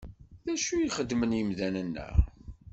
[0.45, 2.09] D acu i xeddmen imdanen-a?